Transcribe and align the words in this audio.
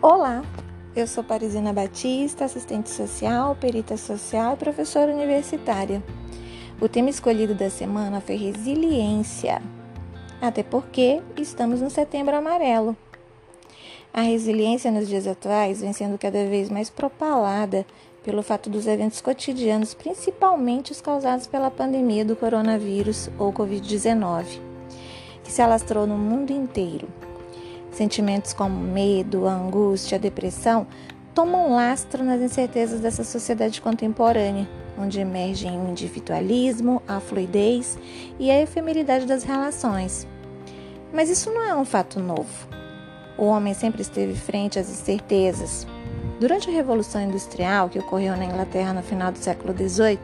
Olá, 0.00 0.44
eu 0.94 1.08
sou 1.08 1.24
Parisina 1.24 1.72
Batista, 1.72 2.44
assistente 2.44 2.88
social, 2.88 3.56
perita 3.56 3.96
social 3.96 4.54
e 4.54 4.56
professora 4.56 5.12
universitária. 5.12 6.00
O 6.80 6.88
tema 6.88 7.10
escolhido 7.10 7.52
da 7.52 7.68
semana 7.68 8.20
foi 8.20 8.36
resiliência, 8.36 9.60
até 10.40 10.62
porque 10.62 11.20
estamos 11.36 11.80
no 11.80 11.90
setembro 11.90 12.36
amarelo. 12.36 12.96
A 14.14 14.20
resiliência 14.20 14.92
nos 14.92 15.08
dias 15.08 15.26
atuais 15.26 15.80
vem 15.80 15.92
sendo 15.92 16.16
cada 16.16 16.46
vez 16.46 16.70
mais 16.70 16.88
propalada 16.88 17.84
pelo 18.22 18.40
fato 18.44 18.70
dos 18.70 18.86
eventos 18.86 19.20
cotidianos, 19.20 19.94
principalmente 19.94 20.92
os 20.92 21.00
causados 21.00 21.48
pela 21.48 21.72
pandemia 21.72 22.24
do 22.24 22.36
coronavírus 22.36 23.28
ou 23.36 23.52
Covid-19, 23.52 24.60
que 25.42 25.50
se 25.50 25.60
alastrou 25.60 26.06
no 26.06 26.16
mundo 26.16 26.52
inteiro. 26.52 27.08
Sentimentos 27.90 28.52
como 28.52 28.78
medo, 28.78 29.46
angústia, 29.46 30.18
depressão 30.18 30.86
tomam 31.34 31.74
lastro 31.74 32.24
nas 32.24 32.40
incertezas 32.40 33.00
dessa 33.00 33.24
sociedade 33.24 33.80
contemporânea, 33.80 34.68
onde 34.98 35.20
emergem 35.20 35.80
o 35.80 35.88
individualismo, 35.88 37.02
a 37.06 37.20
fluidez 37.20 37.96
e 38.38 38.50
a 38.50 38.60
efemeridade 38.60 39.24
das 39.24 39.44
relações. 39.44 40.26
Mas 41.12 41.30
isso 41.30 41.50
não 41.50 41.62
é 41.62 41.74
um 41.74 41.84
fato 41.84 42.20
novo. 42.20 42.68
O 43.36 43.44
homem 43.44 43.72
sempre 43.72 44.02
esteve 44.02 44.34
frente 44.34 44.78
às 44.78 44.90
incertezas, 44.90 45.86
Durante 46.38 46.70
a 46.70 46.72
Revolução 46.72 47.20
Industrial, 47.20 47.88
que 47.88 47.98
ocorreu 47.98 48.36
na 48.36 48.44
Inglaterra 48.44 48.92
no 48.92 49.02
final 49.02 49.32
do 49.32 49.38
século 49.38 49.74
XVIII, 49.76 50.20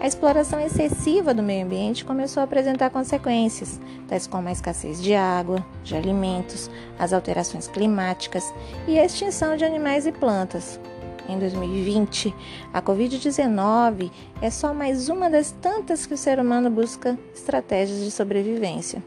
a 0.00 0.06
exploração 0.06 0.60
excessiva 0.60 1.34
do 1.34 1.42
meio 1.42 1.66
ambiente 1.66 2.04
começou 2.04 2.40
a 2.40 2.44
apresentar 2.44 2.88
consequências, 2.90 3.80
tais 4.06 4.28
como 4.28 4.48
a 4.48 4.52
escassez 4.52 5.02
de 5.02 5.12
água, 5.12 5.66
de 5.82 5.96
alimentos, 5.96 6.70
as 6.96 7.12
alterações 7.12 7.66
climáticas 7.66 8.54
e 8.86 8.96
a 8.96 9.04
extinção 9.04 9.56
de 9.56 9.64
animais 9.64 10.06
e 10.06 10.12
plantas. 10.12 10.78
Em 11.28 11.36
2020, 11.36 12.32
a 12.72 12.80
Covid-19 12.80 14.08
é 14.40 14.50
só 14.50 14.72
mais 14.72 15.08
uma 15.08 15.28
das 15.28 15.50
tantas 15.50 16.06
que 16.06 16.14
o 16.14 16.18
ser 16.18 16.38
humano 16.38 16.70
busca 16.70 17.18
estratégias 17.34 18.04
de 18.04 18.12
sobrevivência. 18.12 19.02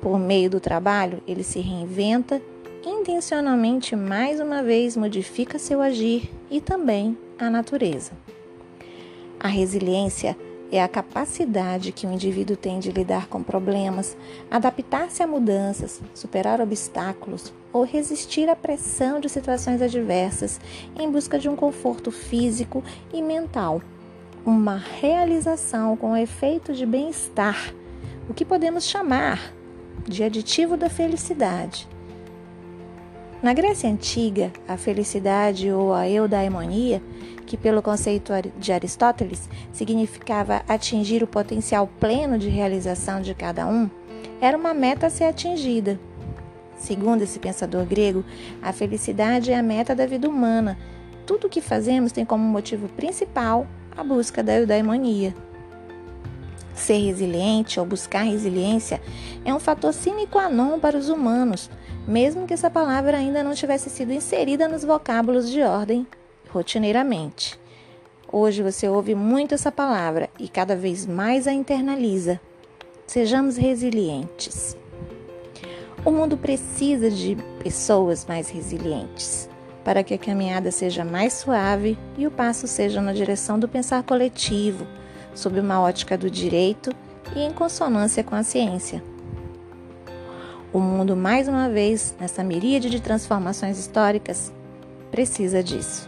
Por 0.00 0.18
meio 0.18 0.48
do 0.48 0.60
trabalho, 0.60 1.22
ele 1.26 1.42
se 1.42 1.60
reinventa 1.60 2.40
intencionalmente 3.06 3.94
mais 3.94 4.40
uma 4.40 4.64
vez 4.64 4.96
modifica 4.96 5.60
seu 5.60 5.80
agir 5.80 6.28
e 6.50 6.60
também 6.60 7.16
a 7.38 7.48
natureza. 7.48 8.10
A 9.38 9.46
resiliência 9.46 10.36
é 10.72 10.82
a 10.82 10.88
capacidade 10.88 11.92
que 11.92 12.04
o 12.04 12.12
indivíduo 12.12 12.56
tem 12.56 12.80
de 12.80 12.90
lidar 12.90 13.28
com 13.28 13.44
problemas, 13.44 14.16
adaptar-se 14.50 15.22
a 15.22 15.26
mudanças, 15.26 16.02
superar 16.12 16.60
obstáculos 16.60 17.54
ou 17.72 17.84
resistir 17.84 18.48
à 18.48 18.56
pressão 18.56 19.20
de 19.20 19.28
situações 19.28 19.80
adversas 19.80 20.60
em 20.98 21.08
busca 21.08 21.38
de 21.38 21.48
um 21.48 21.54
conforto 21.54 22.10
físico 22.10 22.82
e 23.14 23.22
mental, 23.22 23.80
uma 24.44 24.78
realização 24.78 25.96
com 25.96 26.16
efeito 26.16 26.72
de 26.72 26.84
bem-estar, 26.84 27.72
o 28.28 28.34
que 28.34 28.44
podemos 28.44 28.82
chamar 28.82 29.54
de 30.08 30.24
aditivo 30.24 30.76
da 30.76 30.90
felicidade. 30.90 31.86
Na 33.46 33.52
Grécia 33.52 33.88
Antiga, 33.88 34.52
a 34.66 34.76
felicidade 34.76 35.70
ou 35.70 35.94
a 35.94 36.10
eudaimonia, 36.10 37.00
que 37.46 37.56
pelo 37.56 37.80
conceito 37.80 38.32
de 38.58 38.72
Aristóteles 38.72 39.48
significava 39.72 40.64
atingir 40.66 41.22
o 41.22 41.28
potencial 41.28 41.88
pleno 42.00 42.38
de 42.38 42.48
realização 42.48 43.22
de 43.22 43.36
cada 43.36 43.64
um, 43.64 43.88
era 44.40 44.58
uma 44.58 44.74
meta 44.74 45.06
a 45.06 45.10
ser 45.10 45.26
atingida. 45.26 45.96
Segundo 46.76 47.22
esse 47.22 47.38
pensador 47.38 47.86
grego, 47.86 48.24
a 48.60 48.72
felicidade 48.72 49.52
é 49.52 49.56
a 49.56 49.62
meta 49.62 49.94
da 49.94 50.06
vida 50.06 50.28
humana. 50.28 50.76
Tudo 51.24 51.46
o 51.46 51.48
que 51.48 51.60
fazemos 51.60 52.10
tem 52.10 52.24
como 52.24 52.42
motivo 52.42 52.88
principal 52.88 53.64
a 53.96 54.02
busca 54.02 54.42
da 54.42 54.54
eudaimonia. 54.54 55.32
Ser 56.74 56.98
resiliente 56.98 57.78
ou 57.78 57.86
buscar 57.86 58.24
resiliência 58.24 59.00
é 59.44 59.54
um 59.54 59.60
fator 59.60 59.92
sine 59.94 60.26
qua 60.26 60.50
non 60.50 60.80
para 60.80 60.98
os 60.98 61.08
humanos, 61.08 61.70
mesmo 62.06 62.46
que 62.46 62.54
essa 62.54 62.70
palavra 62.70 63.16
ainda 63.16 63.42
não 63.42 63.54
tivesse 63.54 63.90
sido 63.90 64.12
inserida 64.12 64.68
nos 64.68 64.84
vocábulos 64.84 65.50
de 65.50 65.62
ordem 65.62 66.06
rotineiramente. 66.50 67.58
Hoje 68.30 68.62
você 68.62 68.88
ouve 68.88 69.14
muito 69.14 69.54
essa 69.54 69.72
palavra 69.72 70.28
e 70.38 70.48
cada 70.48 70.76
vez 70.76 71.06
mais 71.06 71.46
a 71.46 71.52
internaliza. 71.52 72.40
Sejamos 73.06 73.56
resilientes. 73.56 74.76
O 76.04 76.10
mundo 76.10 76.36
precisa 76.36 77.10
de 77.10 77.36
pessoas 77.62 78.24
mais 78.24 78.48
resilientes 78.48 79.48
para 79.84 80.02
que 80.02 80.14
a 80.14 80.18
caminhada 80.18 80.72
seja 80.72 81.04
mais 81.04 81.32
suave 81.32 81.96
e 82.18 82.26
o 82.26 82.30
passo 82.30 82.66
seja 82.66 83.00
na 83.00 83.12
direção 83.12 83.58
do 83.58 83.68
pensar 83.68 84.02
coletivo 84.02 84.84
sob 85.32 85.60
uma 85.60 85.80
ótica 85.80 86.18
do 86.18 86.28
direito 86.28 86.90
e 87.34 87.40
em 87.40 87.52
consonância 87.52 88.24
com 88.24 88.34
a 88.34 88.42
ciência. 88.42 89.02
O 90.76 90.78
mundo, 90.78 91.16
mais 91.16 91.48
uma 91.48 91.70
vez, 91.70 92.14
nessa 92.20 92.44
miríade 92.44 92.90
de 92.90 93.00
transformações 93.00 93.78
históricas, 93.78 94.52
precisa 95.10 95.62
disso. 95.62 96.06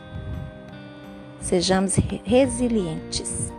Sejamos 1.40 1.96
resilientes. 2.22 3.50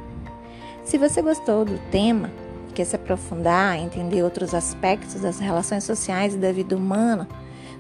Se 0.84 1.00
você 1.00 1.20
gostou 1.24 1.66
do 1.66 1.80
tema 1.90 2.30
e 2.70 2.74
quer 2.74 2.86
se 2.86 2.96
aprofundar, 2.96 3.80
entender 3.80 4.22
outros 4.22 4.54
aspectos 4.54 5.22
das 5.22 5.40
relações 5.40 5.84
sociais 5.84 6.36
e 6.36 6.38
da 6.38 6.52
vida 6.52 6.78
humana, 6.78 7.28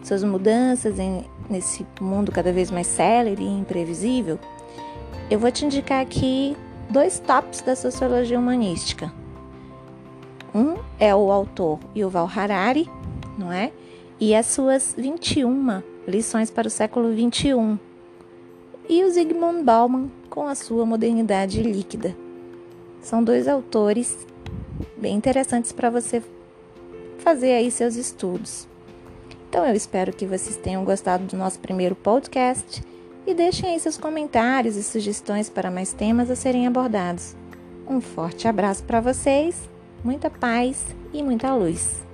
suas 0.03 0.23
mudanças 0.23 0.97
em, 0.97 1.23
nesse 1.47 1.85
mundo 2.01 2.31
cada 2.31 2.51
vez 2.51 2.71
mais 2.71 2.87
célere 2.87 3.43
e 3.43 3.59
imprevisível, 3.59 4.39
eu 5.29 5.37
vou 5.37 5.51
te 5.51 5.65
indicar 5.65 6.01
aqui 6.01 6.57
dois 6.89 7.19
tops 7.19 7.61
da 7.61 7.75
sociologia 7.75 8.39
humanística. 8.39 9.13
Um 10.51 10.77
é 10.99 11.13
o 11.13 11.31
autor 11.31 11.77
Yuval 11.95 12.27
Harari, 12.35 12.89
não 13.39 13.51
é? 13.51 13.71
E 14.19 14.35
as 14.35 14.47
suas 14.47 14.93
21 14.97 15.81
lições 16.07 16.51
para 16.51 16.67
o 16.67 16.71
século 16.71 17.13
21. 17.13 17.79
E 18.87 19.03
o 19.03 19.11
Zygmunt 19.11 19.63
Bauman 19.63 20.09
com 20.29 20.47
a 20.47 20.55
sua 20.55 20.85
modernidade 20.85 21.63
líquida. 21.63 22.15
São 23.01 23.23
dois 23.23 23.47
autores 23.47 24.17
bem 24.97 25.15
interessantes 25.15 25.71
para 25.71 25.89
você 25.89 26.21
fazer 27.19 27.53
aí 27.53 27.71
seus 27.71 27.95
estudos. 27.95 28.67
Então 29.49 29.65
eu 29.65 29.73
espero 29.73 30.13
que 30.13 30.25
vocês 30.25 30.57
tenham 30.57 30.83
gostado 30.83 31.25
do 31.25 31.37
nosso 31.37 31.59
primeiro 31.59 31.95
podcast 31.95 32.83
e 33.25 33.33
deixem 33.33 33.69
aí 33.69 33.79
seus 33.79 33.97
comentários 33.97 34.75
e 34.75 34.83
sugestões 34.83 35.49
para 35.49 35.71
mais 35.71 35.93
temas 35.93 36.29
a 36.29 36.35
serem 36.35 36.67
abordados. 36.67 37.35
Um 37.87 38.01
forte 38.01 38.47
abraço 38.47 38.83
para 38.83 39.01
vocês, 39.01 39.69
muita 40.03 40.29
paz 40.29 40.85
e 41.13 41.23
muita 41.23 41.53
luz. 41.55 42.08